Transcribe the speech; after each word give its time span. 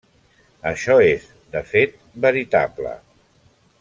Això 0.69 0.95
és, 1.09 1.27
de 1.57 1.63
fet, 1.73 1.93
veritable. 2.25 2.95